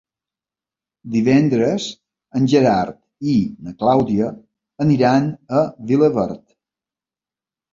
[1.15, 1.85] Divendres
[2.39, 2.97] en Gerard
[3.33, 3.35] i
[3.67, 4.31] na Clàudia
[4.87, 6.43] aniran a Vilaverd.